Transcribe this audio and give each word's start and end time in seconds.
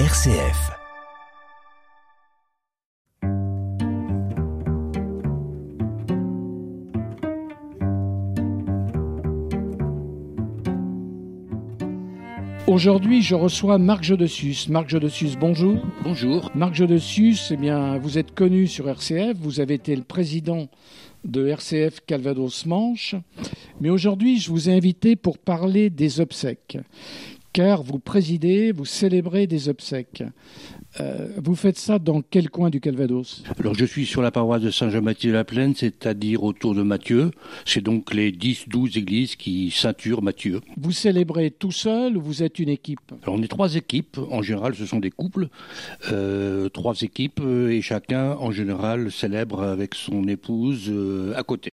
RCF. 0.00 0.72
Aujourd'hui, 12.66 13.22
je 13.22 13.36
reçois 13.36 13.78
Marc 13.78 14.02
Jodessus. 14.02 14.68
Marc 14.68 14.88
Jodessus, 14.88 15.36
bonjour. 15.38 15.76
Bonjour. 16.02 16.50
Marc 16.56 16.74
Jodessus, 16.74 17.36
eh 17.52 17.56
bien, 17.56 17.96
vous 17.98 18.18
êtes 18.18 18.34
connu 18.34 18.66
sur 18.66 18.88
RCF, 18.88 19.36
vous 19.38 19.60
avez 19.60 19.74
été 19.74 19.94
le 19.94 20.02
président 20.02 20.66
de 21.24 21.46
RCF 21.46 22.00
Calvados 22.04 22.66
Manche. 22.66 23.14
Mais 23.80 23.90
aujourd'hui, 23.90 24.40
je 24.40 24.50
vous 24.50 24.68
ai 24.68 24.74
invité 24.74 25.14
pour 25.14 25.38
parler 25.38 25.88
des 25.88 26.18
obsèques 26.18 26.78
car 27.54 27.84
vous 27.84 28.00
présidez, 28.00 28.72
vous 28.72 28.84
célébrez 28.84 29.46
des 29.46 29.68
obsèques. 29.68 30.24
Euh, 31.00 31.28
vous 31.42 31.54
faites 31.54 31.78
ça 31.78 31.98
dans 32.00 32.20
quel 32.20 32.50
coin 32.50 32.68
du 32.68 32.80
Calvados? 32.80 33.44
Alors 33.58 33.74
je 33.74 33.84
suis 33.84 34.06
sur 34.06 34.22
la 34.22 34.32
paroisse 34.32 34.60
de 34.60 34.70
Saint-Jean-Baptiste-de-la-Plaine, 34.70 35.74
c'est-à-dire 35.74 36.42
autour 36.42 36.74
de 36.74 36.82
Mathieu. 36.82 37.30
C'est 37.64 37.80
donc 37.80 38.12
les 38.12 38.32
10-12 38.32 38.98
églises 38.98 39.36
qui 39.36 39.70
ceinturent 39.70 40.20
Mathieu. 40.20 40.60
Vous 40.76 40.90
célébrez 40.90 41.52
tout 41.52 41.72
seul 41.72 42.16
ou 42.16 42.20
vous 42.20 42.42
êtes 42.42 42.58
une 42.58 42.68
équipe? 42.68 43.12
Alors 43.22 43.36
on 43.36 43.42
est 43.42 43.48
trois 43.48 43.76
équipes, 43.76 44.18
en 44.30 44.42
général 44.42 44.74
ce 44.74 44.84
sont 44.84 44.98
des 44.98 45.10
couples, 45.10 45.48
euh, 46.10 46.68
trois 46.68 47.02
équipes 47.02 47.40
euh, 47.40 47.70
et 47.70 47.82
chacun 47.82 48.32
en 48.32 48.50
général 48.50 49.12
célèbre 49.12 49.62
avec 49.62 49.94
son 49.94 50.26
épouse 50.26 50.86
euh, 50.88 51.34
à 51.36 51.44
côté. 51.44 51.70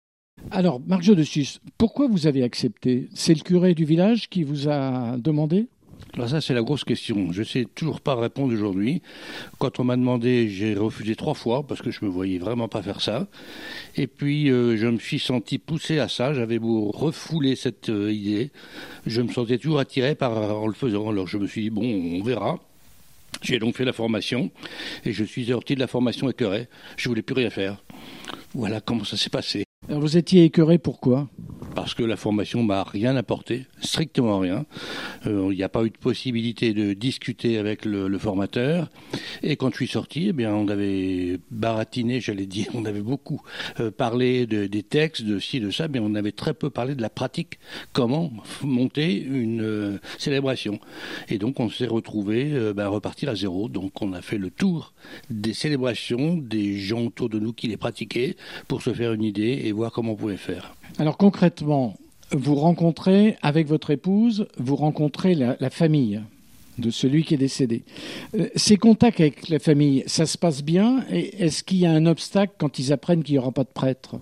Alors, 0.51 0.79
Marc 0.85 1.05
de 1.05 1.23
Sus, 1.23 1.59
pourquoi 1.77 2.07
vous 2.07 2.27
avez 2.27 2.43
accepté? 2.43 3.09
C'est 3.13 3.33
le 3.33 3.41
curé 3.41 3.73
du 3.73 3.85
village 3.85 4.29
qui 4.29 4.43
vous 4.43 4.69
a 4.69 5.17
demandé? 5.17 5.67
Alors 6.13 6.29
ça, 6.29 6.39
c'est 6.39 6.53
la 6.53 6.61
grosse 6.61 6.83
question. 6.85 7.31
Je 7.33 7.41
ne 7.41 7.45
sais 7.45 7.65
toujours 7.75 7.99
pas 7.99 8.15
répondre 8.15 8.53
aujourd'hui. 8.53 9.01
Quand 9.59 9.79
on 9.79 9.83
m'a 9.83 9.97
demandé, 9.97 10.47
j'ai 10.47 10.73
refusé 10.73 11.15
trois 11.15 11.33
fois 11.33 11.63
parce 11.67 11.81
que 11.81 11.91
je 11.91 12.05
me 12.05 12.09
voyais 12.09 12.37
vraiment 12.37 12.69
pas 12.69 12.81
faire 12.81 13.01
ça. 13.01 13.27
Et 13.97 14.07
puis, 14.07 14.49
euh, 14.49 14.77
je 14.77 14.87
me 14.87 14.97
suis 14.97 15.19
senti 15.19 15.57
poussé 15.57 15.99
à 15.99 16.07
ça. 16.07 16.33
J'avais 16.33 16.59
beau 16.59 16.91
refouler 16.91 17.55
cette 17.55 17.89
euh, 17.89 18.13
idée. 18.13 18.51
Je 19.05 19.21
me 19.21 19.31
sentais 19.31 19.57
toujours 19.57 19.79
attiré 19.79 20.15
par, 20.15 20.37
en 20.37 20.67
le 20.67 20.73
faisant. 20.73 21.09
Alors, 21.09 21.27
je 21.27 21.37
me 21.37 21.47
suis 21.47 21.63
dit, 21.63 21.69
bon, 21.69 21.83
on 21.83 22.23
verra. 22.23 22.59
J'ai 23.41 23.59
donc 23.59 23.75
fait 23.75 23.85
la 23.85 23.93
formation 23.93 24.51
et 25.03 25.11
je 25.11 25.23
suis 25.25 25.47
sorti 25.47 25.75
de 25.75 25.81
la 25.81 25.87
formation 25.87 26.29
écœuré. 26.29 26.69
Je 26.95 27.09
voulais 27.09 27.21
plus 27.21 27.35
rien 27.35 27.49
faire. 27.49 27.83
Voilà 28.53 28.79
comment 28.79 29.03
ça 29.03 29.17
s'est 29.17 29.29
passé. 29.29 29.64
Vous 29.89 30.17
étiez 30.17 30.45
écœuré 30.45 30.77
pourquoi? 30.77 31.27
Parce 31.75 31.93
que 31.93 32.03
la 32.03 32.15
formation 32.15 32.63
m'a 32.63 32.83
rien 32.83 33.15
apporté, 33.17 33.65
strictement 33.81 34.39
rien. 34.39 34.65
Euh, 35.27 35.49
il 35.51 35.57
n'y 35.57 35.63
a 35.63 35.69
pas 35.69 35.83
eu 35.83 35.89
de 35.89 35.97
possibilité 35.97 36.73
de 36.73 36.93
discuter 36.93 37.57
avec 37.57 37.85
le, 37.85 38.17
formateur. 38.17 38.89
Et 39.43 39.57
quand 39.57 39.69
je 39.71 39.75
suis 39.75 39.87
sorti, 39.87 40.27
eh 40.29 40.33
bien, 40.33 40.53
on 40.53 40.69
avait 40.69 41.37
baratiné, 41.51 42.21
j'allais 42.21 42.45
dire, 42.45 42.67
on 42.73 42.85
avait 42.85 43.01
beaucoup 43.01 43.41
euh, 43.79 43.91
parlé 43.91 44.45
de, 44.47 44.67
des 44.67 44.83
textes, 44.83 45.23
de 45.23 45.37
ci, 45.37 45.59
de 45.59 45.69
ça, 45.69 45.87
mais 45.87 45.99
on 45.99 46.15
avait 46.15 46.31
très 46.31 46.53
peu 46.53 46.69
parlé 46.69 46.95
de 46.95 47.01
la 47.01 47.09
pratique. 47.09 47.59
Comment 47.93 48.31
monter 48.63 49.21
une 49.21 49.61
euh, 49.61 49.99
célébration 50.17 50.79
Et 51.29 51.37
donc 51.37 51.59
on 51.59 51.69
s'est 51.69 51.87
retrouvé 51.87 52.51
euh, 52.53 52.73
ben, 52.73 52.87
repartir 52.87 53.29
à 53.29 53.35
zéro. 53.35 53.69
Donc 53.69 54.01
on 54.01 54.13
a 54.13 54.21
fait 54.21 54.37
le 54.37 54.49
tour 54.49 54.93
des 55.29 55.53
célébrations, 55.53 56.37
des 56.37 56.77
gens 56.77 57.05
autour 57.05 57.29
de 57.29 57.39
nous 57.39 57.53
qui 57.53 57.67
les 57.67 57.77
pratiquaient, 57.77 58.35
pour 58.67 58.81
se 58.81 58.93
faire 58.93 59.13
une 59.13 59.23
idée 59.23 59.61
et 59.65 59.71
voir 59.71 59.91
comment 59.91 60.13
on 60.13 60.15
pouvait 60.15 60.37
faire. 60.37 60.75
Alors 60.97 61.17
concrètement, 61.17 61.95
vous 62.31 62.55
rencontrez 62.55 63.37
avec 63.41 63.67
votre 63.67 63.91
épouse, 63.91 64.47
vous 64.57 64.75
rencontrez 64.75 65.35
la, 65.35 65.69
famille 65.69 66.21
de 66.77 66.89
celui 66.89 67.23
qui 67.23 67.33
est 67.33 67.37
décédé. 67.37 67.83
Euh, 68.35 68.49
ces 68.55 68.77
contacts 68.77 69.19
avec 69.19 69.49
la 69.49 69.59
famille, 69.59 70.03
ça 70.07 70.25
se 70.25 70.37
passe 70.37 70.63
bien 70.63 71.05
est-ce 71.09 71.63
qu'il 71.63 71.77
y 71.77 71.85
a 71.85 71.91
un 71.91 72.05
obstacle 72.05 72.53
quand 72.57 72.79
ils 72.79 72.91
apprennent 72.91 73.23
qu'il 73.23 73.35
n'y 73.35 73.39
aura 73.39 73.51
pas 73.51 73.63
de 73.63 73.69
prêtre? 73.69 74.15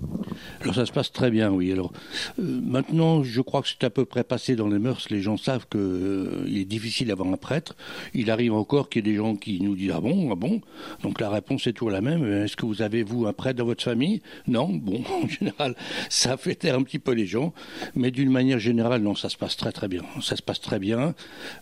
Alors 0.62 0.76
ça 0.76 0.86
se 0.86 0.92
passe 0.92 1.12
très 1.12 1.32
bien, 1.32 1.52
oui. 1.52 1.72
Alors 1.72 1.92
euh, 2.40 2.62
maintenant, 2.64 3.24
je 3.24 3.42
crois 3.42 3.62
que 3.62 3.68
c'est 3.68 3.84
à 3.84 3.90
peu 3.90 4.06
près 4.06 4.24
passé 4.24 4.56
dans 4.56 4.68
les 4.68 4.80
mœurs. 4.80 5.10
Les 5.10 5.22
gens 5.22 5.38
savent 5.38 5.68
qu'il 5.70 5.80
euh, 5.80 6.46
est 6.48 6.66
difficile 6.66 7.08
d'avoir 7.08 7.28
un 7.30 7.38
prêtre. 7.38 7.76
Il 8.14 8.30
arrive 8.30 8.54
encore 8.54 8.90
qu'il 8.90 9.06
y 9.06 9.10
ait 9.10 9.14
des 9.14 9.18
gens 9.18 9.36
qui 9.36 9.60
nous 9.62 9.76
disent 9.76 9.94
ah 9.96 10.02
bon, 10.02 10.30
ah 10.32 10.36
bon? 10.36 10.62
Donc 11.02 11.20
la 11.20 11.30
réponse 11.30 11.66
est 11.68 11.74
toujours 11.74 11.92
la 11.92 12.02
même. 12.02 12.26
Est-ce 12.44 12.56
que 12.56 12.66
vous 12.66 12.82
avez 12.82 13.04
vous 13.04 13.26
un 13.26 13.34
prêtre 13.34 13.58
dans 13.58 13.66
votre 13.66 13.84
famille? 13.84 14.22
Non. 14.48 14.70
Bon, 14.70 15.04
en 15.24 15.28
général, 15.28 15.76
ça 16.10 16.38
fait 16.38 16.56
taire 16.56 16.76
un 16.76 16.84
petit 16.84 17.00
peu 17.00 17.14
les 17.14 17.26
gens, 17.26 17.54
mais 17.96 18.12
d'une 18.12 18.32
manière 18.32 18.60
générale, 18.60 19.02
non, 19.02 19.16
ça 19.16 19.30
se 19.30 19.38
passe 19.38 19.58
très 19.58 19.72
très 19.72 19.88
bien. 19.88 20.04
Ça 20.22 20.36
se 20.36 20.42
passe 20.42 20.62
très 20.62 20.80
bien. 20.80 21.16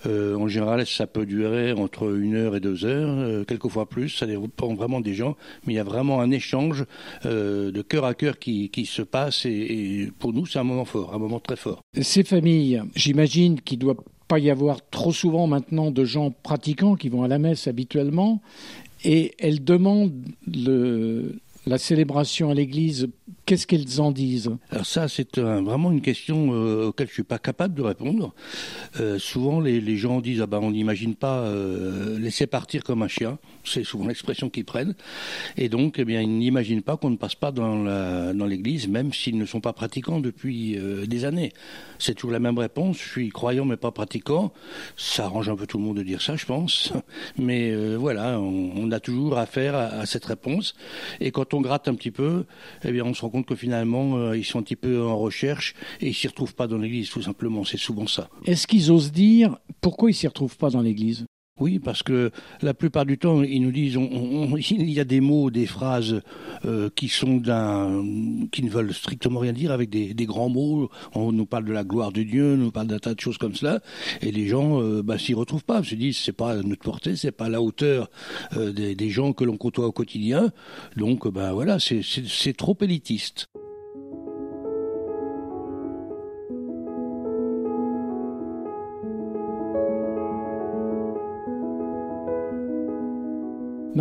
En 0.06 0.48
général 0.48 0.81
ça 0.86 1.08
peut 1.08 1.26
durer 1.26 1.74
entre 1.74 2.16
une 2.16 2.36
heure 2.36 2.56
et 2.56 2.60
deux 2.60 2.86
heures, 2.86 3.10
euh, 3.10 3.44
quelquefois 3.44 3.88
plus, 3.88 4.10
ça 4.10 4.26
dépend 4.26 4.74
vraiment 4.74 5.02
des 5.02 5.14
gens, 5.14 5.36
mais 5.66 5.74
il 5.74 5.76
y 5.76 5.80
a 5.80 5.84
vraiment 5.84 6.22
un 6.22 6.32
échange 6.32 6.86
euh, 7.26 7.72
de 7.72 7.82
cœur 7.82 8.06
à 8.06 8.14
cœur 8.14 8.40
qui, 8.40 8.70
qui 8.70 8.86
se 8.86 9.02
passe 9.02 9.46
et, 9.46 10.12
pour 10.20 10.34
nous 10.34 10.46
c'est 10.46 10.60
un 10.60 10.64
moment 10.64 10.86
fort, 10.86 11.14
un 11.14 11.20
moment 11.20 11.40
très 11.40 11.56
fort. 11.56 11.82
Ces 12.00 12.24
familles, 12.24 12.82
j'imagine 12.96 13.60
qu'il 13.62 13.80
doit 13.80 13.98
pas 14.28 14.40
y 14.40 14.50
avoir 14.50 14.80
trop 14.90 15.12
souvent 15.12 15.48
maintenant 15.48 15.92
de 15.92 16.06
gens 16.06 16.32
pratiquants 16.32 16.96
qui 16.96 17.10
vont 17.10 17.24
à 17.24 17.28
la 17.28 17.40
messe 17.40 17.68
habituellement 17.68 18.42
et 19.04 19.34
elles 19.40 19.64
demandent 19.64 20.14
la 21.66 21.78
célébration 21.78 22.50
à 22.50 22.54
l'église, 22.54 23.10
qu'est-ce 23.52 23.68
qu'elles 23.68 24.00
en 24.00 24.12
disent? 24.12 24.50
Alors 24.70 24.86
ça, 24.86 25.10
c'est 25.10 25.38
vraiment 25.38 25.92
une 25.92 26.00
question 26.00 26.54
euh, 26.54 26.88
auquel 26.88 27.10
je 27.10 27.14
suis 27.14 27.24
pas 27.24 27.38
capable 27.38 27.74
de 27.74 27.82
répondre. 27.82 28.34
Euh, 29.02 29.20
souvent, 29.20 29.60
les, 29.60 29.98
gens 29.98 30.22
disent 30.22 30.42
ah 30.42 30.48
ben 30.48 30.60
on 30.60 30.72
n'imagine 30.72 31.16
pas 31.16 31.40
euh, 31.40 32.18
laisser 32.18 32.48
partir 32.48 32.82
comme 32.82 33.04
un 33.04 33.10
chien. 33.10 33.40
C'est 33.66 33.84
souvent 33.84 34.08
l'expression 34.08 34.50
qu'ils 34.50 34.64
prennent. 34.64 34.96
Et 35.58 35.70
donc, 35.70 36.00
eh 36.00 36.06
bien, 36.06 36.22
ils 36.22 36.38
n'imaginent 36.38 36.82
pas 36.82 36.98
qu'on 36.98 37.10
ne 37.10 37.18
passe 37.18 37.36
pas 37.36 37.52
dans 37.52 38.46
l'église, 38.46 38.88
même 38.88 39.14
s'ils 39.14 39.38
ne 39.38 39.46
sont 39.46 39.60
pas 39.60 39.74
pratiquants 39.74 40.22
depuis 40.22 40.78
euh, 40.78 41.06
des 41.06 41.26
années. 41.26 41.52
C'est 42.00 42.16
toujours 42.16 42.32
la 42.32 42.40
même 42.40 42.58
réponse. 42.58 42.98
Je 42.98 43.08
suis 43.10 43.30
croyant 43.30 43.66
mais 43.66 43.78
pas 43.78 43.92
pratiquant. 43.92 44.54
Ça 44.98 45.26
arrange 45.26 45.50
un 45.50 45.56
peu 45.56 45.68
tout 45.68 45.78
le 45.78 45.84
monde 45.84 45.98
de 45.98 46.04
dire 46.04 46.22
ça, 46.22 46.36
je 46.36 46.46
pense. 46.46 46.94
Mais 47.38 47.72
euh, 47.72 47.98
voilà, 47.98 48.40
on, 48.40 48.90
a 48.92 49.00
toujours 49.00 49.38
affaire 49.38 49.76
à, 49.76 49.86
à 49.88 50.06
cette 50.06 50.26
réponse. 50.26 50.74
Et 51.20 51.32
quand 51.32 51.54
on 51.54 51.62
gratte 51.62 51.88
un 51.88 51.96
petit 51.96 52.12
peu, 52.12 52.46
eh 52.84 52.92
bien, 52.92 53.06
on 53.06 53.14
se 53.14 53.22
rend 53.22 53.30
compte 53.30 53.41
que 53.44 53.56
finalement, 53.56 54.18
euh, 54.18 54.38
ils 54.38 54.46
sont 54.46 54.60
un 54.60 54.64
petit 54.64 54.76
peu 54.76 55.02
en 55.02 55.18
recherche 55.18 55.76
et 56.00 56.10
ils 56.10 56.14
s'y 56.14 56.28
retrouvent 56.28 56.56
pas 56.56 56.68
dans 56.68 56.78
l'église, 56.78 57.10
tout 57.10 57.22
simplement. 57.22 57.64
C'est 57.66 57.78
souvent 57.78 58.08
ça. 58.08 58.30
Est-ce 58.46 58.68
qu'ils 58.68 58.92
osent 58.92 59.12
dire 59.12 59.58
pourquoi 59.82 60.12
ils 60.12 60.16
s'y 60.16 60.28
retrouvent 60.28 60.58
pas 60.58 60.70
dans 60.70 60.82
l'église? 60.82 61.26
Oui, 61.60 61.80
parce 61.80 62.02
que 62.02 62.32
la 62.62 62.74
plupart 62.74 63.06
du 63.06 63.18
temps, 63.18 63.44
ils 63.44 63.62
nous 63.62 63.72
disent, 63.72 63.96
il 64.72 64.90
y 64.90 65.00
a 65.00 65.04
des 65.04 65.22
mots, 65.22 65.52
des 65.52 65.68
phrases 65.68 66.22
euh, 66.66 66.90
qui 66.96 67.08
sont 67.08 67.40
qui 68.52 68.64
ne 68.64 68.70
veulent 68.70 68.94
strictement 68.94 69.40
rien 69.40 69.54
dire, 69.54 69.72
avec 69.72 69.90
des, 69.90 70.26
grands 70.26 70.50
mots. 70.50 70.90
On 71.14 71.32
nous 71.32 71.46
parle 71.46 71.66
de 71.66 71.74
la 71.74 71.84
gloire 71.84 72.12
de 72.12 72.24
Dieu, 72.24 72.54
on 72.54 72.58
nous 72.58 72.72
parle 72.72 72.88
d'un 72.88 73.00
tas 73.00 73.14
de 73.14 73.20
choses 73.20 73.38
comme 73.38 73.54
cela, 73.54 73.80
et 74.22 74.32
les 74.32 74.48
gens 74.48 74.82
euh, 74.82 75.04
bah, 75.04 75.20
s'y 75.20 75.34
retrouvent 75.34 75.64
pas. 75.64 75.82
Ils 75.82 75.86
se 75.86 75.96
disent, 75.96 76.18
c'est 76.18 76.32
pas 76.32 76.54
à 76.54 76.56
notre 76.56 76.84
portée, 76.84 77.16
c'est 77.16 77.32
pas 77.32 77.46
à 77.46 77.50
la 77.50 77.62
hauteur 77.62 78.10
euh, 78.58 78.72
des, 78.72 79.10
gens 79.10 79.34
que 79.34 79.44
l'on 79.44 79.58
côtoie 79.58 79.88
au 79.88 79.92
quotidien. 79.92 80.52
Donc, 80.96 81.28
bah 81.28 81.54
voilà, 81.54 81.78
c'est 81.80 82.58
trop 82.58 82.78
élitiste. 82.82 83.50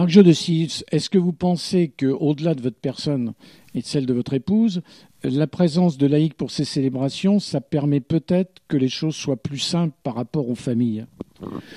Marc 0.01 0.09
Jodessis, 0.09 0.83
est-ce 0.93 1.11
que 1.11 1.19
vous 1.19 1.35
pensez 1.35 1.93
qu'au-delà 1.95 2.55
de 2.55 2.63
votre 2.63 2.79
personne 2.79 3.35
et 3.75 3.83
de 3.83 3.85
celle 3.85 4.07
de 4.07 4.15
votre 4.15 4.33
épouse, 4.33 4.81
la 5.23 5.47
présence 5.47 5.99
de 5.99 6.07
laïcs 6.07 6.33
pour 6.33 6.51
ces 6.51 6.65
célébrations, 6.65 7.39
ça 7.39 7.61
permet 7.61 8.01
peut-être 8.01 8.63
que 8.67 8.79
les 8.79 8.89
choses 8.89 9.15
soient 9.15 9.37
plus 9.37 9.59
simples 9.59 9.95
par 10.03 10.15
rapport 10.15 10.49
aux 10.49 10.55
familles? 10.55 11.05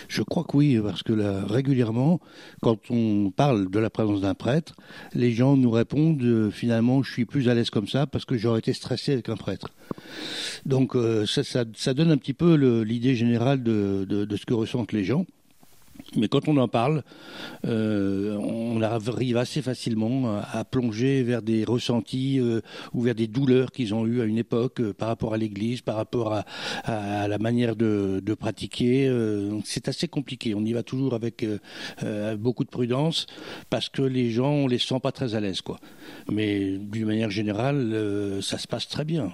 Je 0.07 0.21
crois 0.21 0.45
que 0.45 0.55
oui, 0.55 0.79
parce 0.81 1.03
que 1.03 1.11
régulièrement, 1.45 2.21
quand 2.61 2.89
on 2.91 3.29
parle 3.29 3.69
de 3.69 3.79
la 3.79 3.89
présence 3.89 4.21
d'un 4.21 4.35
prêtre, 4.35 4.73
les 5.13 5.33
gens 5.33 5.57
nous 5.57 5.71
répondent 5.71 6.23
euh, 6.23 6.49
finalement, 6.49 7.03
je 7.03 7.11
suis 7.11 7.25
plus 7.25 7.49
à 7.49 7.53
l'aise 7.53 7.71
comme 7.71 7.89
ça 7.89 8.07
parce 8.07 8.23
que 8.23 8.37
j'aurais 8.37 8.59
été 8.59 8.71
stressé 8.71 9.11
avec 9.11 9.27
un 9.27 9.35
prêtre. 9.35 9.67
Donc 10.65 10.95
euh, 10.95 11.25
ça, 11.25 11.93
donne 11.93 12.11
un 12.11 12.17
petit 12.17 12.33
peu 12.33 12.53
l'idée 12.83 13.15
générale 13.15 13.63
de 13.63 14.37
ce 14.37 14.45
que 14.45 14.53
ressentent 14.53 14.93
les 14.93 15.03
gens. 15.03 15.25
Mais 16.15 16.27
quand 16.27 16.47
on 16.47 16.57
en 16.57 16.67
parle, 16.67 17.03
euh, 17.65 18.35
on 18.37 18.81
arrive 18.81 19.37
assez 19.37 19.61
facilement 19.61 20.39
à 20.39 20.63
plonger 20.63 21.23
vers 21.23 21.41
des 21.41 21.63
ressentis 21.63 22.39
euh, 22.39 22.61
ou 22.93 23.01
vers 23.01 23.15
des 23.15 23.27
douleurs 23.27 23.71
qu'ils 23.71 23.93
ont 23.93 24.05
eues 24.05 24.21
à 24.21 24.25
une 24.25 24.37
époque 24.37 24.79
euh, 24.79 24.93
par 24.93 25.07
rapport 25.07 25.33
à 25.33 25.37
l'Église, 25.37 25.81
par 25.81 25.95
rapport 25.95 26.33
à, 26.33 26.45
à, 26.83 27.27
la 27.27 27.37
manière 27.37 27.75
de, 27.75 28.21
de 28.23 28.33
pratiquer. 28.33 29.07
Euh, 29.07 29.59
c'est 29.65 29.87
assez 29.87 30.07
compliqué. 30.07 30.53
On 30.55 30.63
y 30.63 30.73
va 30.73 30.83
toujours 30.83 31.13
avec 31.13 31.43
euh, 31.43 32.37
beaucoup 32.37 32.63
de 32.63 32.69
prudence 32.69 33.25
parce 33.69 33.89
que 33.89 34.01
les 34.01 34.29
gens, 34.29 34.51
on 34.51 34.67
les 34.67 34.79
sent 34.79 34.99
pas 35.01 35.11
très 35.11 35.35
à 35.35 35.39
l'aise, 35.39 35.61
quoi. 35.61 35.79
Mais 36.31 36.77
d'une 36.77 37.05
manière 37.05 37.29
générale, 37.29 38.39
ça 38.41 38.57
se 38.57 38.67
passe 38.67 38.87
très 38.87 39.05
bien 39.05 39.31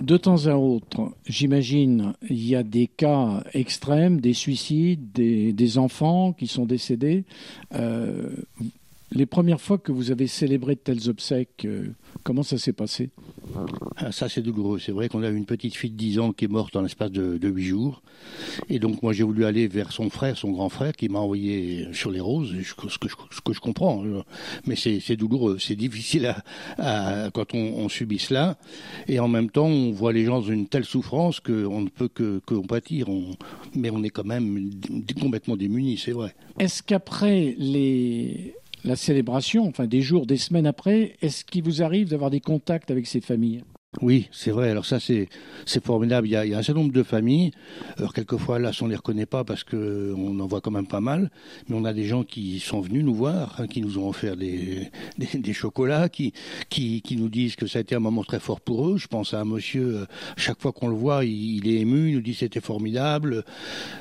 De 0.00 0.16
temps 0.16 0.46
à 0.46 0.54
autre, 0.56 1.12
j'imagine, 1.26 2.14
il 2.28 2.46
y 2.46 2.56
a 2.56 2.62
des 2.62 2.86
cas 2.86 3.42
extrêmes, 3.54 4.20
des 4.20 4.34
suicides, 4.34 5.12
des, 5.12 5.78
enfants 5.78 6.32
qui 6.32 6.46
sont 6.46 6.66
décédés. 6.66 7.24
Euh, 7.74 8.30
les 9.14 9.26
premières 9.26 9.60
fois 9.60 9.78
que 9.78 9.92
vous 9.92 10.10
avez 10.10 10.26
célébré 10.26 10.74
de 10.74 10.80
tels 10.80 11.08
obsèques, 11.08 11.64
euh, 11.64 11.86
comment 12.24 12.42
ça 12.42 12.58
s'est 12.58 12.72
passé? 12.72 13.10
Ah, 13.96 14.10
Ça, 14.10 14.28
c'est 14.28 14.42
douloureux. 14.42 14.80
C'est 14.80 14.92
vrai 14.92 15.08
qu'on 15.08 15.22
a 15.22 15.28
une 15.28 15.46
petite 15.46 15.76
fille 15.76 15.90
de 15.90 15.96
10 15.96 16.18
ans 16.18 16.32
qui 16.32 16.46
est 16.46 16.48
morte 16.48 16.74
en 16.74 16.82
l'espace 16.82 17.12
de, 17.12 17.38
de 17.38 17.48
8 17.48 17.64
jours. 17.64 18.02
Et 18.68 18.80
donc, 18.80 19.02
moi, 19.02 19.12
j'ai 19.12 19.22
voulu 19.22 19.44
aller 19.44 19.68
vers 19.68 19.92
son 19.92 20.10
frère, 20.10 20.36
son 20.36 20.50
grand 20.50 20.68
frère, 20.68 20.92
qui 20.92 21.08
m'a 21.08 21.20
envoyé 21.20 21.88
sur 21.92 22.10
les 22.10 22.20
roses, 22.20 22.54
ce 22.62 22.74
que 22.74 22.88
je, 23.08 23.14
ce 23.30 23.40
que 23.40 23.52
je 23.52 23.60
comprends. 23.60 24.02
Mais 24.66 24.74
c'est 24.74 25.16
douloureux. 25.16 25.58
C'est 25.60 25.76
difficile 25.76 26.34
à, 26.78 27.30
quand 27.32 27.54
on, 27.54 27.88
subit 27.88 28.18
cela. 28.18 28.56
Et 29.06 29.20
en 29.20 29.28
même 29.28 29.50
temps, 29.50 29.66
on 29.66 29.92
voit 29.92 30.12
les 30.12 30.24
gens 30.24 30.40
dans 30.40 30.48
une 30.48 30.66
telle 30.66 30.84
souffrance 30.84 31.38
qu'on 31.38 31.82
ne 31.82 31.88
peut 31.88 32.08
que, 32.08 32.40
que 32.46 32.54
pâtir. 32.66 33.06
mais 33.76 33.90
on 33.90 34.02
est 34.02 34.10
quand 34.10 34.24
même 34.24 34.70
complètement 35.20 35.56
démunis, 35.56 35.98
c'est 35.98 36.12
vrai. 36.12 36.34
Est-ce 36.58 36.82
qu'après 36.82 37.54
les 37.58 38.54
la 38.84 38.96
célébration, 38.96 39.66
enfin 39.66 39.86
des 39.86 40.02
jours, 40.02 40.26
des 40.26 40.36
semaines 40.36 40.66
après, 40.66 41.16
est-ce 41.22 41.44
qu'il 41.44 41.64
vous 41.64 41.82
arrive 41.82 42.10
d'avoir 42.10 42.30
des 42.30 42.40
contacts 42.40 42.90
avec 42.90 43.06
ces 43.06 43.20
familles? 43.20 43.64
Oui, 44.02 44.28
c'est 44.32 44.50
vrai. 44.50 44.70
Alors 44.70 44.86
ça, 44.86 44.98
c'est 44.98 45.28
formidable. 45.84 46.26
Il 46.26 46.30
y, 46.30 46.36
a, 46.36 46.44
il 46.44 46.50
y, 46.50 46.54
a, 46.54 46.58
un 46.58 46.62
certain 46.62 46.80
nombre 46.80 46.92
de 46.92 47.02
familles. 47.02 47.52
Alors 47.96 48.12
quelquefois, 48.12 48.58
là, 48.58 48.72
on 48.80 48.86
les 48.86 48.96
reconnaît 48.96 49.26
pas 49.26 49.44
parce 49.44 49.62
que 49.62 50.12
on 50.16 50.38
en 50.40 50.46
voit 50.46 50.60
quand 50.60 50.70
même 50.70 50.86
pas 50.86 51.00
mal. 51.00 51.30
Mais 51.68 51.76
on 51.76 51.84
a 51.84 51.92
des 51.92 52.04
gens 52.04 52.24
qui 52.24 52.58
sont 52.60 52.80
venus 52.80 53.04
nous 53.04 53.14
voir, 53.14 53.56
hein, 53.58 53.66
qui 53.66 53.80
nous 53.80 53.98
ont 53.98 54.08
offert 54.08 54.36
des, 54.36 54.90
des, 55.18 55.38
des, 55.38 55.52
chocolats, 55.52 56.08
qui, 56.08 56.32
qui 56.68 57.02
qui 57.02 57.16
nous 57.16 57.28
disent 57.28 57.56
que 57.56 57.66
ça 57.66 57.78
a 57.78 57.82
été 57.82 57.94
un 57.94 58.00
moment 58.00 58.24
très 58.24 58.40
fort 58.40 58.60
pour 58.60 58.88
eux. 58.88 58.96
Je 58.96 59.06
pense 59.06 59.32
à 59.32 59.40
un 59.40 59.44
monsieur. 59.44 59.96
Euh, 59.96 60.06
chaque 60.36 60.60
fois 60.60 60.72
qu'on 60.72 60.88
le 60.88 60.96
voit, 60.96 61.24
il, 61.24 61.66
est 61.68 61.80
ému. 61.80 62.10
Il 62.10 62.16
nous 62.16 62.22
dit 62.22 62.34
c'était 62.34 62.60
formidable. 62.60 63.44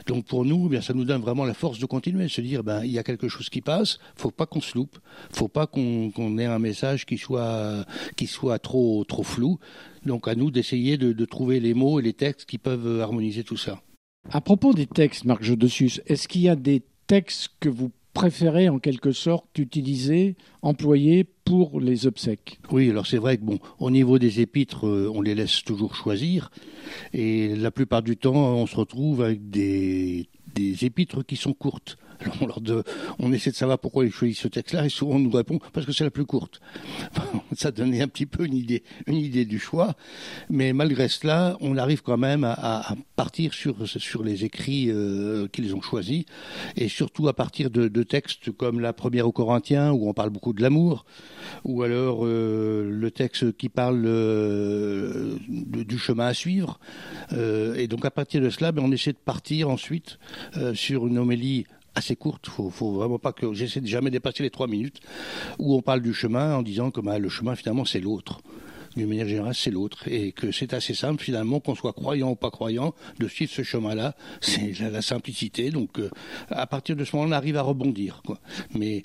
Donc 0.07 0.25
pour 0.25 0.43
nous, 0.43 0.63
eh 0.65 0.69
bien 0.69 0.81
ça 0.81 0.93
nous 0.93 1.05
donne 1.05 1.21
vraiment 1.21 1.45
la 1.45 1.53
force 1.53 1.77
de 1.77 1.85
continuer, 1.85 2.23
de 2.23 2.29
se 2.29 2.41
dire 2.41 2.63
ben 2.63 2.83
il 2.83 2.91
y 2.91 2.99
a 2.99 3.03
quelque 3.03 3.27
chose 3.27 3.49
qui 3.49 3.61
passe. 3.61 3.99
Faut 4.15 4.31
pas 4.31 4.47
qu'on 4.47 4.61
se 4.61 4.75
loupe. 4.75 4.97
Faut 5.31 5.47
pas 5.47 5.67
qu'on 5.67 6.09
qu'on 6.09 6.37
ait 6.39 6.45
un 6.45 6.59
message 6.59 7.05
qui 7.05 7.17
soit 7.17 7.85
qui 8.15 8.25
soit 8.25 8.57
trop 8.57 9.03
trop 9.03 9.23
flou. 9.23 9.59
Donc 10.05 10.27
à 10.27 10.35
nous 10.35 10.51
d'essayer 10.51 10.97
de, 10.97 11.25
trouver 11.25 11.59
les 11.59 11.73
mots 11.73 11.99
et 11.99 12.03
les 12.03 12.13
textes 12.13 12.45
qui 12.45 12.57
peuvent 12.57 13.01
harmoniser 13.01 13.43
tout 13.43 13.57
ça. 13.57 13.81
À 14.29 14.41
propos 14.41 14.73
des 14.73 14.85
textes, 14.85 15.25
Marc 15.25 15.43
Jodessus, 15.43 16.01
est-ce 16.07 16.27
qu'il 16.27 16.41
y 16.41 16.49
a 16.49 16.55
des 16.55 16.83
textes 17.07 17.49
que 17.59 17.69
vous 17.69 17.91
préférez 18.13 18.69
en 18.69 18.79
quelque 18.79 19.11
sorte 19.11 19.57
utiliser, 19.57 20.35
employer 20.61 21.25
pour 21.45 21.79
les 21.79 22.07
obsèques? 22.07 22.59
Oui, 22.71 22.89
alors 22.89 23.07
c'est 23.07 23.17
vrai 23.17 23.37
que 23.37 23.43
bon, 23.43 23.59
au 23.79 23.89
niveau 23.89 24.19
des 24.19 24.39
épîtres, 24.39 24.87
euh, 24.87 25.11
on 25.13 25.21
les 25.21 25.35
laisse 25.35 25.63
toujours 25.63 25.95
choisir, 25.95 26.51
et 27.13 27.55
la 27.55 27.71
plupart 27.71 28.03
du 28.03 28.17
temps, 28.17 28.55
on 28.55 28.67
se 28.67 28.75
retrouve 28.75 29.23
avec 29.23 29.49
des, 29.49 30.29
des 30.53 30.85
épîtres 30.85 31.25
qui 31.25 31.35
sont 31.35 31.53
courtes. 31.53 31.97
on, 33.19 33.33
essaie 33.33 33.51
de 33.51 33.55
savoir 33.55 33.79
pourquoi 33.79 34.05
il 34.05 34.11
choisit 34.11 34.37
ce 34.37 34.47
texte-là 34.47 34.85
et 34.85 34.89
souvent 34.89 35.15
on 35.15 35.19
nous 35.19 35.31
répond 35.31 35.59
parce 35.73 35.85
que 35.85 35.91
c'est 35.91 36.03
la 36.03 36.11
plus 36.11 36.25
courte. 36.25 36.61
ça 37.57 37.71
donnait 37.71 38.01
un 38.01 38.07
petit 38.07 38.25
peu 38.25 38.45
une 38.45 38.55
idée, 38.55 38.83
une 39.07 39.15
idée 39.15 39.45
du 39.45 39.59
choix, 39.59 39.95
mais 40.49 40.73
malgré 40.73 41.07
cela, 41.07 41.57
on 41.61 41.77
arrive 41.77 42.01
quand 42.01 42.17
même 42.17 42.43
à, 42.43 42.95
partir 43.15 43.53
sur, 43.53 43.87
sur 43.87 44.23
les 44.23 44.45
écrits 44.45 44.89
euh, 44.89 45.47
qu'ils 45.47 45.75
ont 45.75 45.81
choisis 45.81 46.25
et 46.75 46.87
surtout 46.87 47.27
à 47.27 47.33
partir 47.33 47.69
de, 47.69 48.03
textes 48.03 48.51
comme 48.51 48.79
la 48.79 48.91
première 48.91 49.27
aux 49.27 49.31
Corinthiens 49.31 49.91
où 49.91 50.09
on 50.09 50.13
parle 50.13 50.29
beaucoup 50.29 50.53
de 50.53 50.61
l'amour, 50.61 51.05
ou 51.63 51.83
alors 51.83 52.25
euh, 52.25 52.89
le 52.89 53.11
texte 53.11 53.55
qui 53.55 53.69
parle 53.69 54.03
euh, 54.05 55.37
du 55.47 55.97
chemin 55.97 56.27
à 56.27 56.33
suivre. 56.33 56.79
et 57.31 57.87
donc 57.87 58.05
à 58.05 58.11
partir 58.11 58.41
de 58.41 58.49
cela, 58.49 58.71
ben, 58.71 58.83
on 58.83 58.91
essaie 58.91 59.13
de 59.13 59.17
partir 59.17 59.69
ensuite 59.69 60.19
sur 60.73 61.07
une 61.07 61.17
homélie 61.17 61.65
assez 61.95 62.15
courte. 62.15 62.47
Faut, 62.47 62.69
faut 62.69 62.91
vraiment 62.93 63.19
pas 63.19 63.33
que 63.33 63.53
j'essaie 63.53 63.81
de 63.81 63.87
jamais 63.87 64.09
dépasser 64.09 64.43
les 64.43 64.49
trois 64.49 64.67
minutes 64.67 64.99
où 65.59 65.75
on 65.75 65.81
parle 65.81 66.01
du 66.01 66.13
chemin 66.13 66.55
en 66.55 66.61
disant 66.61 66.91
que 66.91 67.01
bah, 67.01 67.19
le 67.19 67.29
chemin 67.29 67.55
finalement 67.55 67.85
c'est 67.85 67.99
l'autre 67.99 68.41
d'une 68.95 69.07
manière 69.07 69.27
générale, 69.27 69.55
c'est 69.55 69.71
l'autre. 69.71 70.07
Et 70.07 70.31
que 70.31 70.51
c'est 70.51 70.73
assez 70.73 70.93
simple, 70.93 71.23
finalement, 71.23 71.59
qu'on 71.59 71.75
soit 71.75 71.93
croyant 71.93 72.31
ou 72.31 72.35
pas 72.35 72.51
croyant, 72.51 72.93
de 73.19 73.27
suivre 73.27 73.51
ce 73.51 73.63
chemin-là. 73.63 74.15
C'est 74.41 74.73
la, 74.79 75.01
simplicité. 75.01 75.69
Donc, 75.69 75.99
euh, 75.99 76.09
à 76.49 76.67
partir 76.67 76.95
de 76.95 77.03
ce 77.03 77.15
moment, 77.15 77.29
on 77.29 77.31
arrive 77.31 77.57
à 77.57 77.61
rebondir. 77.61 78.21
Quoi. 78.25 78.39
Mais 78.73 79.03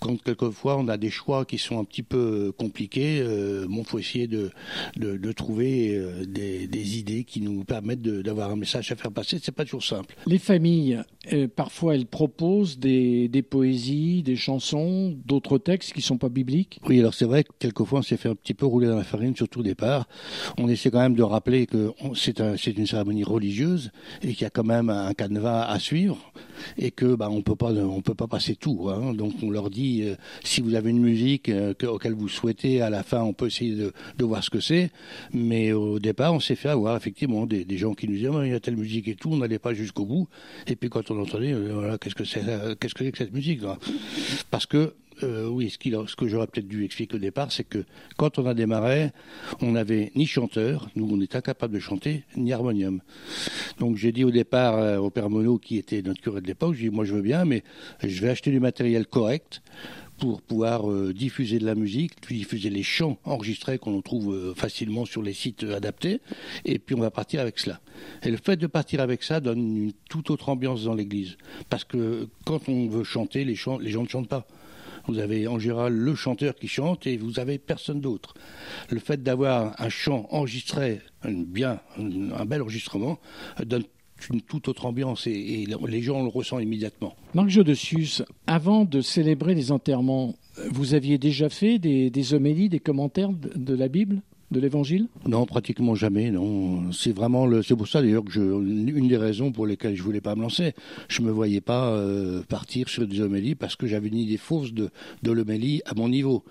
quand 0.00 0.20
quelquefois 0.22 0.76
on 0.76 0.88
a 0.88 0.96
des 0.96 1.10
choix 1.10 1.44
qui 1.44 1.58
sont 1.58 1.78
un 1.78 1.84
petit 1.84 2.02
peu 2.02 2.52
compliqués, 2.56 3.20
euh, 3.20 3.66
bon, 3.68 3.84
faut 3.84 3.98
essayer 3.98 4.26
de, 4.26 4.50
de, 4.96 5.16
de 5.16 5.32
trouver 5.32 5.94
euh, 5.94 6.24
des, 6.24 6.66
des, 6.66 6.98
idées 6.98 7.24
qui 7.24 7.40
nous 7.40 7.64
permettent 7.64 8.02
d'avoir 8.02 8.50
un 8.50 8.56
message 8.56 8.92
à 8.92 8.96
faire 8.96 9.12
passer. 9.12 9.38
C'est 9.42 9.52
pas 9.52 9.64
toujours 9.64 9.84
simple. 9.84 10.14
Les 10.26 10.38
familles, 10.38 11.02
euh, 11.32 11.48
parfois, 11.48 11.94
elles 11.94 12.06
proposent 12.06 12.78
des, 12.78 13.28
des 13.28 13.42
poésies, 13.42 14.22
des 14.22 14.36
chansons, 14.36 15.16
d'autres 15.24 15.58
textes 15.58 15.92
qui 15.92 16.02
sont 16.02 16.18
pas 16.18 16.28
bibliques? 16.28 16.80
Oui, 16.86 16.98
alors 17.00 17.14
c'est 17.14 17.24
vrai 17.24 17.44
que 17.44 17.50
quelquefois 17.58 18.00
on 18.00 18.02
s'est 18.02 18.16
fait 18.16 18.28
un 18.28 18.34
petit 18.34 18.54
peu 18.54 18.66
rouler 18.66 18.86
dans 18.86 18.96
la 18.96 19.04
farine 19.04 19.27
surtout 19.36 19.60
au 19.60 19.62
départ. 19.62 20.08
On 20.58 20.68
essaie 20.68 20.90
quand 20.90 21.00
même 21.00 21.14
de 21.14 21.22
rappeler 21.22 21.66
que 21.66 21.92
c'est 22.14 22.40
un, 22.40 22.56
une 22.56 22.86
cérémonie 22.86 23.24
religieuse 23.24 23.90
et 24.22 24.32
qu'il 24.32 24.42
y 24.42 24.44
a 24.46 24.50
quand 24.50 24.64
même 24.64 24.90
un 24.90 25.14
canevas 25.14 25.64
à 25.64 25.78
suivre 25.78 26.18
et 26.76 26.90
que 26.90 27.14
bah, 27.14 27.28
on 27.30 27.42
peut 27.42 27.56
pas 27.56 27.72
on 27.72 28.00
peut 28.00 28.14
pas 28.14 28.26
passer 28.26 28.56
tout. 28.56 28.88
Hein. 28.90 29.14
Donc 29.14 29.34
on 29.42 29.50
leur 29.50 29.70
dit 29.70 30.02
euh, 30.02 30.14
si 30.44 30.60
vous 30.60 30.74
avez 30.74 30.90
une 30.90 31.00
musique 31.00 31.48
euh, 31.48 31.74
auquel 31.86 32.14
vous 32.14 32.28
souhaitez, 32.28 32.82
à 32.82 32.90
la 32.90 33.02
fin 33.02 33.22
on 33.22 33.32
peut 33.32 33.46
essayer 33.46 33.74
de, 33.74 33.92
voir 34.24 34.42
ce 34.42 34.50
que 34.50 34.60
c'est. 34.60 34.90
Mais 35.32 35.72
au 35.72 35.98
départ 35.98 36.34
on 36.34 36.40
s'est 36.40 36.56
fait 36.56 36.68
avoir 36.68 36.96
effectivement 36.96 37.46
des, 37.46 37.66
gens 37.78 37.94
qui 37.94 38.08
nous 38.08 38.14
disaient 38.14 38.30
il 38.44 38.50
y 38.50 38.54
a 38.54 38.60
telle 38.60 38.76
musique 38.76 39.08
et 39.08 39.14
tout, 39.14 39.30
on 39.30 39.36
n'allait 39.36 39.58
pas 39.58 39.74
jusqu'au 39.74 40.04
bout. 40.04 40.28
Et 40.66 40.76
puis 40.76 40.88
quand 40.88 41.10
on 41.10 41.20
entendait 41.20 41.52
euh, 41.52 41.70
voilà 41.74 41.98
qu'est-ce 41.98 42.14
que 42.14 42.24
c'est 42.24 42.42
qu'est-ce 42.80 42.94
que 42.94 43.04
c'est 43.04 43.12
que 43.12 43.18
cette 43.18 43.32
musique 43.32 43.62
là 43.62 43.78
Parce 44.50 44.66
que 44.66 44.94
euh, 45.22 45.48
oui, 45.48 45.70
ce, 45.70 46.16
que 46.16 46.28
j'aurais 46.28 46.46
peut-être 46.46 46.68
dû 46.68 46.84
expliquer 46.84 47.16
au 47.16 47.18
départ, 47.18 47.50
c'est 47.52 47.64
que 47.64 47.84
quand 48.16 48.38
on 48.38 48.46
a 48.46 48.54
démarré, 48.54 49.10
on 49.60 49.72
n'avait 49.72 50.12
ni 50.14 50.26
chanteur, 50.26 50.88
nous 50.96 51.08
on 51.10 51.20
était 51.20 51.36
incapable 51.36 51.74
de 51.74 51.80
chanter, 51.80 52.24
ni 52.36 52.52
harmonium. 52.52 53.00
Donc 53.78 53.96
j'ai 53.96 54.12
dit 54.12 54.24
au 54.24 54.30
départ 54.30 54.76
euh, 54.76 54.98
au 54.98 55.10
père 55.10 55.30
Monod, 55.30 55.60
qui 55.60 55.76
était 55.76 56.02
notre 56.02 56.20
curé 56.20 56.40
de 56.40 56.46
l'époque, 56.46 56.74
j'ai 56.74 56.88
dit 56.88 56.94
moi 56.94 57.04
je 57.04 57.14
veux 57.14 57.22
bien, 57.22 57.44
mais 57.44 57.64
je 58.02 58.20
vais 58.20 58.28
acheter 58.28 58.50
du 58.50 58.60
matériel 58.60 59.06
correct 59.06 59.62
pour 60.18 60.42
pouvoir 60.42 60.90
euh, 60.90 61.12
diffuser 61.12 61.58
de 61.58 61.64
la 61.64 61.76
musique, 61.76 62.12
diffuser 62.28 62.70
les 62.70 62.82
chants 62.82 63.18
enregistrés 63.24 63.78
qu'on 63.78 64.00
trouve 64.02 64.54
facilement 64.56 65.04
sur 65.04 65.22
les 65.22 65.32
sites 65.32 65.64
adaptés, 65.64 66.20
et 66.64 66.78
puis 66.78 66.94
on 66.94 67.00
va 67.00 67.10
partir 67.10 67.40
avec 67.40 67.58
cela. 67.58 67.80
Et 68.22 68.30
le 68.30 68.36
fait 68.36 68.56
de 68.56 68.66
partir 68.66 69.00
avec 69.00 69.22
ça 69.22 69.40
donne 69.40 69.76
une 69.76 69.92
toute 70.08 70.30
autre 70.30 70.48
ambiance 70.48 70.84
dans 70.84 70.94
l'église, 70.94 71.36
parce 71.70 71.84
que 71.84 72.28
quand 72.44 72.68
on 72.68 72.88
veut 72.88 73.04
chanter, 73.04 73.44
les 73.44 73.54
gens 73.54 73.78
ne 73.78 74.08
chantent 74.08 74.28
pas. 74.28 74.46
Vous 75.08 75.18
avez 75.18 75.48
en 75.48 75.58
général 75.58 75.94
le 75.94 76.14
chanteur 76.14 76.54
qui 76.54 76.68
chante 76.68 77.06
et 77.06 77.16
vous 77.16 77.40
avez 77.40 77.58
personne 77.58 78.00
d'autre. 78.00 78.34
Le 78.90 79.00
fait 79.00 79.22
d'avoir 79.22 79.74
un 79.80 79.88
chant 79.88 80.26
enregistré, 80.30 81.00
bien, 81.24 81.80
un 81.96 82.44
bel 82.44 82.60
enregistrement, 82.60 83.18
donne 83.64 83.84
une 84.30 84.42
toute 84.42 84.68
autre 84.68 84.84
ambiance 84.84 85.26
et, 85.26 85.66
les 85.86 86.02
gens 86.02 86.22
le 86.22 86.28
ressentent 86.28 86.62
immédiatement. 86.62 87.16
Marc 87.34 87.48
Jodessus, 87.48 88.22
avant 88.46 88.84
de 88.84 89.00
célébrer 89.00 89.54
les 89.54 89.72
enterrements, 89.72 90.34
vous 90.70 90.94
aviez 90.94 91.18
déjà 91.18 91.48
fait 91.48 91.78
des, 91.78 92.34
homélies, 92.34 92.68
des 92.68 92.80
commentaires 92.80 93.30
de 93.32 93.74
la 93.74 93.88
Bible? 93.88 94.20
De 94.50 94.60
l'Évangile? 94.60 95.08
Non, 95.26 95.46
pratiquement 95.46 95.94
jamais. 95.94 96.30
Non, 96.30 96.90
c'est 96.92 97.12
vraiment 97.12 97.46
le. 97.46 97.62
C'est 97.62 97.76
pour 97.76 97.88
ça 97.88 98.00
d'ailleurs 98.00 98.24
que 98.24 98.32
je, 98.32 98.40
une 98.40 99.08
des 99.08 99.16
raisons 99.16 99.52
pour 99.52 99.66
lesquelles 99.66 99.94
je 99.94 100.02
voulais 100.02 100.20
pas 100.20 100.34
me 100.34 100.42
lancer. 100.42 100.74
Je 101.08 101.22
me 101.22 101.30
voyais 101.30 101.60
pas 101.60 101.90
euh, 101.90 102.42
partir 102.48 102.88
sur 102.88 103.06
des 103.06 103.20
homélies 103.20 103.54
parce 103.54 103.76
que 103.76 103.86
j'avais 103.86 104.08
une 104.08 104.16
idée 104.16 104.36
fausse 104.36 104.72
de 104.72 104.90
de 105.22 105.32
l'homélie 105.32 105.82
à 105.84 105.94
mon 105.94 106.08
niveau. 106.08 106.44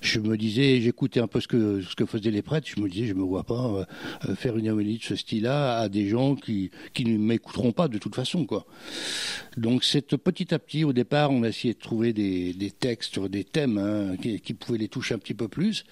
Je 0.00 0.18
me 0.18 0.36
disais, 0.36 0.80
j'écoutais 0.80 1.20
un 1.20 1.28
peu 1.28 1.40
ce 1.40 1.48
que 1.48 1.80
ce 1.82 1.94
que 1.94 2.06
faisaient 2.06 2.30
les 2.30 2.42
prêtres. 2.42 2.68
Je 2.74 2.80
me 2.80 2.88
disais, 2.88 3.06
je 3.06 3.14
me 3.14 3.22
vois 3.22 3.44
pas 3.44 3.66
euh, 3.66 3.84
euh, 4.28 4.34
faire 4.34 4.56
une 4.56 4.68
homélie 4.68 4.98
de 4.98 5.02
ce 5.04 5.16
style-là 5.16 5.78
à 5.78 5.88
des 5.88 6.08
gens 6.08 6.34
qui 6.34 6.70
qui 6.94 7.04
ne 7.04 7.18
m'écouteront 7.18 7.72
pas 7.72 7.88
de 7.88 7.98
toute 7.98 8.14
façon, 8.14 8.44
quoi. 8.44 8.66
Donc 9.56 9.84
c'est 9.84 10.16
petit 10.16 10.54
à 10.54 10.58
petit, 10.58 10.84
au 10.84 10.92
départ, 10.92 11.30
on 11.30 11.42
a 11.42 11.48
essayé 11.48 11.74
de 11.74 11.78
trouver 11.78 12.12
des, 12.12 12.54
des 12.54 12.70
textes, 12.70 13.18
des 13.20 13.44
thèmes 13.44 13.78
hein, 13.78 14.16
qui, 14.20 14.40
qui 14.40 14.54
pouvaient 14.54 14.78
les 14.78 14.88
toucher 14.88 15.14
un 15.14 15.18
petit 15.18 15.34
peu 15.34 15.48
plus, 15.48 15.84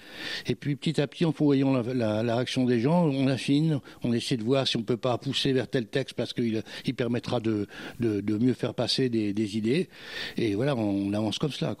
et 0.47 0.55
puis 0.55 0.75
petit 0.75 0.99
à 0.99 1.07
petit, 1.07 1.25
on 1.25 1.31
voyons 1.45 1.73
la, 1.73 2.23
la, 2.23 2.35
réaction 2.35 2.65
des 2.65 2.79
gens, 2.79 3.05
on 3.05 3.27
affine, 3.27 3.79
on 4.03 4.13
essaie 4.13 4.37
de 4.37 4.43
voir 4.43 4.67
si 4.67 4.77
on 4.77 4.83
peut 4.83 4.97
pas 4.97 5.17
pousser 5.17 5.53
vers 5.53 5.67
tel 5.67 5.87
texte 5.87 6.15
parce 6.15 6.33
qu'il 6.33 6.63
il 6.85 6.95
permettra 6.95 7.39
de, 7.39 7.67
mieux 7.99 8.53
faire 8.53 8.73
passer 8.73 9.09
des, 9.09 9.57
idées. 9.57 9.89
Et 10.37 10.55
voilà, 10.55 10.75
on 10.75 11.13
avance 11.13 11.37
comme 11.37 11.51
cela. 11.51 11.75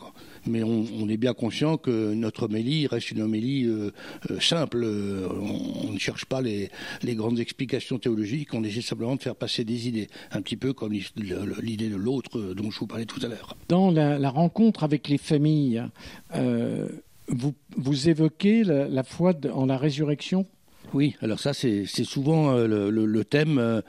Mais 0.47 0.63
on, 0.63 1.07
est 1.07 1.17
bien 1.17 1.33
conscient 1.33 1.77
que 1.77 2.13
notre 2.13 2.43
homélie 2.43 2.87
reste 2.87 3.11
une 3.11 3.21
homélie 3.21 3.65
euh, 3.65 3.91
euh, 4.31 4.39
simple. 4.39 4.83
On, 4.83 5.91
ne 5.91 5.99
cherche 5.99 6.25
pas 6.25 6.41
les, 6.41 6.69
grandes 7.03 7.39
explications 7.39 7.99
théologiques, 7.99 8.53
on 8.53 8.63
essaie 8.63 8.81
simplement 8.81 9.15
de 9.15 9.21
faire 9.21 9.35
passer 9.35 9.63
des 9.63 9.87
idées, 9.87 10.07
un 10.31 10.41
petit 10.41 10.57
peu 10.57 10.73
comme 10.73 10.93
l'idée 10.93 11.89
de 11.89 11.95
l'autre 11.95 12.39
euh, 12.39 12.53
dont 12.55 12.71
je 12.71 12.79
vous 12.79 12.87
parlais 12.87 13.05
tout 13.05 13.19
à 13.23 13.27
l'heure. 13.27 13.55
Dans 13.67 13.91
la, 13.91 14.29
rencontre 14.29 14.83
avec 14.83 15.09
les 15.09 15.17
familles, 15.17 15.83
vous, 17.31 18.09
évoquez 18.09 18.63
la, 18.63 19.03
foi 19.03 19.33
en 19.53 19.65
la 19.65 19.77
résurrection? 19.77 20.45
Oui, 20.93 21.15
alors 21.21 21.39
ça 21.39 21.53
c'est 21.53 21.85
souvent 21.85 22.53
le, 22.53 23.23
thème 23.23 23.81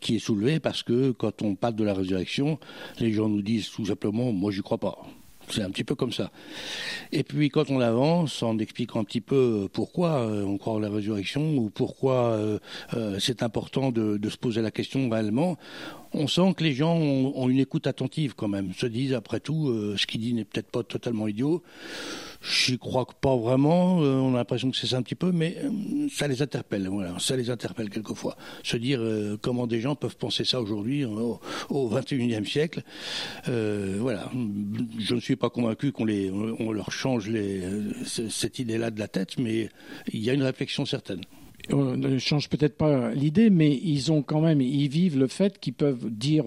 qui 0.00 0.16
est 0.16 0.20
soulevé 0.20 0.60
parce 0.60 0.82
que 0.82 1.10
quand 1.10 1.42
on 1.42 1.54
parle 1.54 1.74
de 1.74 1.84
la 1.84 1.94
résurrection, 1.94 2.58
les 2.98 3.12
gens 3.12 3.28
nous 3.28 3.42
disent 3.42 3.68
tout 3.70 3.86
simplement 3.86 4.32
moi 4.32 4.50
j'y 4.50 4.62
crois 4.62 4.78
pas. 4.78 4.98
C'est 5.50 5.62
un 5.62 5.70
petit 5.70 5.84
peu 5.84 5.94
comme 5.94 6.12
ça. 6.12 6.30
Et 7.12 7.22
puis 7.22 7.48
quand 7.48 7.70
on 7.70 7.80
avance, 7.80 8.42
en 8.42 8.58
expliquant 8.58 9.00
un 9.00 9.04
petit 9.04 9.20
peu 9.20 9.68
pourquoi 9.72 10.20
euh, 10.20 10.44
on 10.44 10.58
croit 10.58 10.74
en 10.74 10.78
la 10.78 10.90
résurrection 10.90 11.56
ou 11.56 11.70
pourquoi 11.70 12.32
euh, 12.32 12.58
euh, 12.94 13.18
c'est 13.18 13.42
important 13.42 13.90
de, 13.90 14.18
se 14.28 14.36
poser 14.36 14.62
la 14.62 14.70
question 14.70 15.08
réellement, 15.10 15.58
on 16.12 16.28
sent 16.28 16.54
que 16.56 16.62
les 16.62 16.72
gens 16.72 16.94
ont, 16.96 17.48
une 17.48 17.58
écoute 17.58 17.86
attentive 17.86 18.34
quand 18.36 18.48
même, 18.48 18.72
se 18.74 18.86
disent 18.86 19.12
après 19.12 19.40
tout, 19.40 19.96
ce 19.96 20.06
qu'il 20.06 20.20
dit 20.20 20.34
n'est 20.34 20.44
peut-être 20.44 20.70
pas 20.70 20.82
totalement 20.82 21.26
idiot. 21.26 21.62
J'y 22.42 22.78
crois 22.78 23.06
pas 23.20 23.36
vraiment. 23.36 24.02
Euh, 24.02 24.14
on 24.14 24.32
a 24.34 24.38
l'impression 24.38 24.70
que 24.70 24.76
c'est 24.76 24.86
ça 24.86 24.96
un 24.96 25.02
petit 25.02 25.14
peu, 25.14 25.30
mais 25.30 25.56
euh, 25.62 26.08
ça 26.10 26.26
les 26.26 26.40
interpelle. 26.40 26.88
Voilà, 26.88 27.18
ça 27.18 27.36
les 27.36 27.50
interpelle 27.50 27.90
quelquefois. 27.90 28.34
Se 28.62 28.78
dire 28.78 29.00
euh, 29.02 29.36
comment 29.40 29.66
des 29.66 29.80
gens 29.80 29.94
peuvent 29.94 30.16
penser 30.16 30.44
ça 30.44 30.58
aujourd'hui 30.58 31.04
au, 31.04 31.38
au 31.68 31.90
21e 31.90 32.46
siècle. 32.46 32.82
voilà, 33.46 34.30
je 34.98 35.14
ne 35.14 35.20
suis 35.20 35.36
pas 35.40 35.50
convaincu 35.50 35.92
qu'on 35.92 36.04
les, 36.04 36.30
on 36.30 36.70
leur 36.70 36.92
change 36.92 37.28
les, 37.28 37.62
cette 38.04 38.58
idée-là 38.58 38.90
de 38.90 38.98
la 38.98 39.08
tête, 39.08 39.38
mais 39.38 39.68
il 40.12 40.20
y 40.20 40.30
a 40.30 40.34
une 40.34 40.42
réflexion 40.42 40.84
certaine 40.84 41.22
on 41.72 41.96
ne 41.96 42.18
change 42.18 42.48
peut-être 42.48 42.76
pas 42.76 43.12
l'idée, 43.12 43.50
mais 43.50 43.78
ils 43.84 44.10
ont 44.10 44.22
quand 44.22 44.40
même, 44.40 44.60
ils 44.60 44.88
vivent 44.88 45.18
le 45.18 45.28
fait 45.28 45.60
qu'ils 45.60 45.74
peuvent 45.74 46.10
dire 46.10 46.46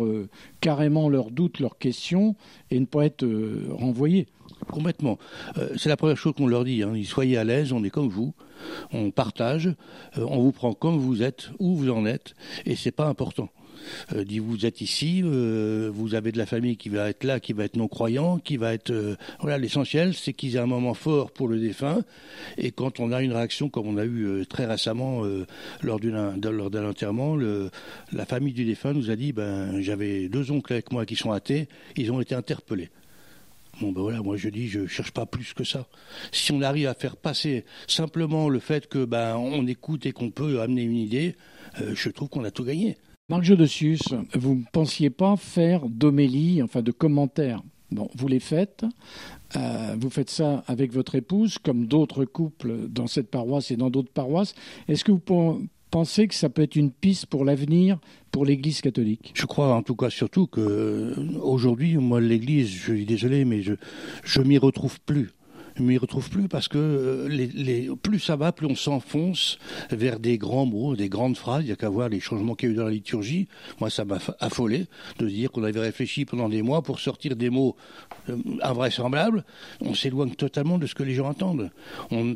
carrément 0.60 1.08
leurs 1.08 1.32
doutes, 1.32 1.60
leurs 1.60 1.78
questions 1.78 2.36
et 2.72 2.80
ne 2.80 2.86
pas 2.86 3.06
être 3.06 3.26
renvoyés. 3.70 4.28
Complètement. 4.72 5.18
Euh, 5.58 5.70
c'est 5.78 5.90
la 5.90 5.98
première 5.98 6.18
chose 6.18 6.34
qu'on 6.36 6.48
leur 6.48 6.64
dit. 6.64 6.84
Hein. 6.84 6.94
Soyez 7.04 7.38
à 7.38 7.44
l'aise, 7.44 7.74
on 7.74 7.84
est 7.84 7.90
comme 7.90 8.10
vous, 8.10 8.34
on 8.92 9.12
partage, 9.12 9.68
euh, 10.18 10.26
on 10.28 10.42
vous 10.42 10.52
prend 10.52 10.74
comme 10.74 10.98
vous 10.98 11.22
êtes, 11.22 11.50
où 11.60 11.76
vous 11.76 11.90
en 11.90 12.06
êtes, 12.06 12.34
et 12.66 12.76
c'est 12.76 12.92
pas 12.92 13.08
important. 13.08 13.50
Euh, 14.13 14.24
dit 14.24 14.40
vous 14.40 14.66
êtes 14.66 14.82
ici, 14.82 15.22
vous 15.22 16.16
avez 16.16 16.32
de 16.32 16.38
la 16.38 16.46
famille 16.46 16.78
qui 16.78 16.90
va 16.90 17.10
être 17.10 17.24
là, 17.24 17.40
qui 17.40 17.54
va 17.54 17.66
être 17.66 17.75
non 17.75 17.88
croyant, 17.88 18.38
qui 18.38 18.58
va 18.58 18.74
être 18.74 18.94
voilà 19.40 19.58
l'essentiel, 19.58 20.13
c'est 20.13 20.34
qu'ils 20.34 20.56
aient 20.56 20.60
un 20.60 20.66
moment 20.66 20.94
fort 20.94 21.32
pour 21.32 21.48
le 21.48 21.60
défunt. 21.60 22.02
Et 22.58 22.72
quand 22.72 23.00
on 23.00 23.12
a 23.12 23.22
une 23.22 23.34
réaction 23.34 23.70
comme 23.70 23.88
on 23.88 23.98
a 23.98 24.06
eu 24.06 24.46
très 24.48 24.66
récemment 24.66 25.24
lors 25.82 26.00
d'un 26.00 26.90
enterrement, 26.90 27.36
la 27.36 28.25
famille 28.25 28.54
du 28.54 28.66
défunt 28.66 28.94
nous 28.94 29.10
a 29.10 29.16
dit 29.16 29.34
ben 29.34 29.82
j'avais 29.82 30.30
deux 30.30 30.52
oncles 30.52 30.74
avec 30.74 30.92
moi 30.92 31.06
qui 31.06 31.16
sont 31.16 31.32
athées, 31.32 31.68
ils 31.96 32.12
ont 32.12 32.22
été 32.22 32.36
interpellés. 32.36 32.90
Bon 33.82 33.92
ben 33.92 34.02
voilà, 34.02 34.22
moi 34.22 34.38
je 34.38 34.50
dis, 34.50 34.68
je 34.68 34.86
cherche 34.86 35.12
pas 35.12 35.25
plus 35.25 35.54
que 35.54 35.63
ça. 35.63 35.88
Si 36.32 36.52
on 36.52 36.62
arrive 36.62 36.88
à 36.88 36.94
faire 36.94 37.18
passer 37.18 37.66
simplement 37.88 38.48
le 38.48 38.60
fait 38.60 38.88
que 38.88 39.04
ben 39.04 39.36
on 39.36 39.66
écoute 39.66 40.06
et 40.06 40.12
qu'on 40.12 40.30
peut 40.30 40.62
amener 40.62 40.84
une 40.84 40.98
idée, 40.98 41.36
euh, 41.82 41.94
je 41.96 42.10
trouve 42.10 42.30
qu'on 42.30 42.44
a 42.44 42.52
tout 42.52 42.63
gagné. 42.63 42.98
Marc 43.34 43.46
Jodessius, 43.46 44.13
vous 44.36 44.54
ne 44.54 44.63
pensiez 44.72 45.10
pas 45.10 45.36
faire 45.38 45.90
d'homélie, 45.90 46.62
enfin 46.62 46.84
de 46.84 46.92
commentaires. 46.92 47.63
Bon, 47.90 48.08
vous 48.16 48.28
les 48.28 48.40
faites. 48.40 48.86
Euh, 49.56 49.96
vous 50.00 50.12
faites 50.12 50.30
ça 50.30 50.63
avec 50.68 50.94
votre 50.94 51.16
épouse, 51.16 51.58
comme 51.58 51.88
d'autres 51.88 52.25
couples 52.25 52.88
dans 52.90 53.08
cette 53.08 53.32
paroisse 53.32 53.72
et 53.72 53.75
dans 53.75 53.90
d'autres 53.90 54.12
paroisses. 54.13 54.54
Est-ce 54.88 55.04
que 55.04 55.12
vous 55.12 55.68
pensez 55.90 56.28
que 56.28 56.36
ça 56.36 56.50
peut 56.50 56.62
être 56.62 56.75
une 56.75 56.92
piste 56.92 57.25
pour 57.25 57.44
l'avenir 57.44 57.98
pour 58.32 58.46
l'Église 58.46 58.82
catholique? 58.82 59.32
Je 59.34 59.48
crois 59.48 59.74
en 59.74 59.82
tout 59.82 59.96
cas 59.96 60.12
surtout 60.12 60.46
que 60.46 60.62
euh, 60.62 61.40
aujourd'hui, 61.42 61.98
moi, 61.98 62.22
l'Église, 62.22 62.70
je 62.70 62.94
suis 62.94 63.06
désolé, 63.08 63.46
mais 63.46 63.63
je 63.63 63.74
je 64.24 64.42
m'y 64.44 64.60
retrouve 64.60 65.02
plus 65.02 65.32
je 65.75 65.84
m'y 65.84 65.98
retrouve 65.98 66.30
plus 66.30 66.48
parce 66.48 66.68
que 66.68 66.77
euh, 66.77 67.96
plus 67.96 68.20
ça 68.20 68.36
va, 68.36 68.51
plus 68.51 68.68
on 68.68 68.75
s'enfonce 68.75 69.58
vers 69.92 70.20
des 70.20 70.38
grands 70.38 70.65
mots, 70.65 70.96
des 70.96 71.10
grandes 71.10 71.38
phrases. 71.38 71.63
Il 71.63 71.68
n'y 71.68 71.72
a 71.72 71.75
qu'à 71.75 71.89
voir 71.89 72.10
les 72.10 72.20
changements 72.20 72.56
qu'il 72.56 72.70
y 72.70 72.72
a 72.72 72.75
eu 72.75 72.77
dans 72.77 72.86
la 72.86 72.92
liturgie. 72.92 73.48
Moi, 73.80 73.89
ça 73.89 74.06
m'a 74.06 74.20
affolé 74.39 74.86
de 75.20 75.27
dire 75.27 75.51
qu'on 75.51 75.63
avait 75.63 75.80
réfléchi 75.80 76.25
pendant 76.25 76.50
des 76.50 76.62
mois 76.62 76.82
pour 76.82 77.00
sortir 77.00 77.36
des 77.36 77.50
mots 77.50 77.75
euh, 78.30 78.38
invraisemblables. 78.62 79.44
On 79.82 79.94
s'éloigne 79.94 80.32
totalement 80.32 80.77
de 80.77 80.86
ce 80.86 80.96
que 80.96 81.03
les 81.03 81.15
gens 81.15 81.27
entendent. 81.27 81.72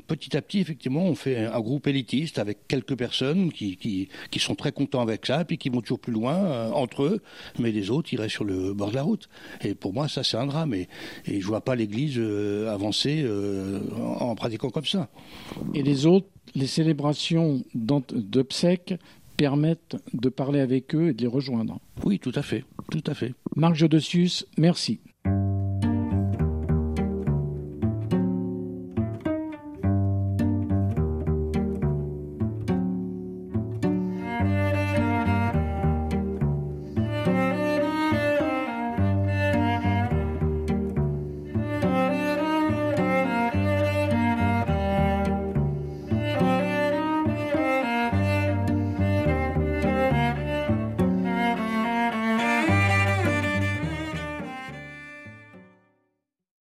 Petit 0.08 0.36
à 0.36 0.42
petit, 0.42 0.60
effectivement, 0.60 1.06
on 1.06 1.16
fait 1.16 1.46
un, 1.46 1.60
groupe 1.60 1.88
élitiste 1.88 2.40
avec 2.40 2.68
quelques 2.68 2.96
personnes 2.96 3.52
qui, 3.52 4.10
sont 4.38 4.56
très 4.56 4.72
contents 4.72 5.02
avec 5.02 5.26
ça, 5.26 5.44
puis 5.44 5.58
qui 5.58 5.70
vont 5.70 5.82
toujours 5.82 6.00
plus 6.00 6.14
loin 6.14 6.36
euh, 6.36 6.72
entre 6.72 7.04
eux, 7.04 7.22
mais 7.60 7.72
les 7.72 7.90
autres 7.90 8.14
iraient 8.14 8.30
sur 8.30 8.44
le 8.44 8.74
bord 8.74 8.92
de 8.92 8.96
la 8.96 9.02
route. 9.02 9.28
Et 9.62 9.76
pour 9.76 9.94
moi, 9.94 10.08
ça, 10.08 10.24
c'est 10.24 10.38
un 10.38 10.46
drame. 10.46 10.74
Et, 10.74 10.88
et 11.26 11.42
je 11.42 11.48
vois 11.48 11.62
pas 11.62 11.76
l'Église 11.76 12.20
avancer 12.68 13.27
euh, 13.28 13.80
en 14.20 14.36
pratiquant 14.36 14.70
comme 14.70 14.86
ça. 14.86 15.10
Et 15.74 15.84
les 15.84 16.06
autres, 16.06 16.28
les 16.56 16.68
célébrations 16.68 17.64
d'obsèques 17.76 18.96
permettent 19.38 19.98
de 20.14 20.30
parler 20.30 20.60
avec 20.60 20.96
eux 20.96 21.10
et 21.10 21.14
de 21.14 21.22
les 21.22 21.28
rejoindre. 21.28 21.80
Oui, 22.04 22.20
tout 22.20 22.32
à 22.34 22.42
fait, 22.42 22.66
tout 22.92 23.04
à 23.06 23.14
fait. 23.14 23.34
Marc 23.56 23.76
Jodessius, 23.76 24.48
merci. 24.58 25.00